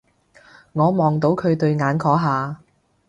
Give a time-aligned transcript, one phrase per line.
[0.73, 2.59] 我望到佢對眼嗰下